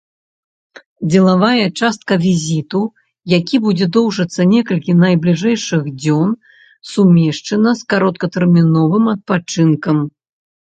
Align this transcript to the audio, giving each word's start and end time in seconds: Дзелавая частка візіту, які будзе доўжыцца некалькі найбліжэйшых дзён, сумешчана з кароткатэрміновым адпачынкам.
Дзелавая 1.09 1.65
частка 1.79 2.13
візіту, 2.23 2.79
які 3.33 3.55
будзе 3.65 3.87
доўжыцца 3.97 4.41
некалькі 4.53 4.95
найбліжэйшых 5.03 5.83
дзён, 6.01 6.29
сумешчана 6.93 7.69
з 7.83 7.91
кароткатэрміновым 7.95 9.05
адпачынкам. 9.15 9.97